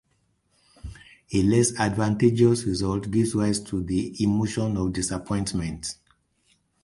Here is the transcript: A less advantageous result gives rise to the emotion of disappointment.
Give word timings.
A 1.31 1.43
less 1.43 1.79
advantageous 1.79 2.63
result 2.63 3.11
gives 3.11 3.35
rise 3.35 3.59
to 3.59 3.83
the 3.83 4.15
emotion 4.23 4.75
of 4.75 4.93
disappointment. 4.93 5.95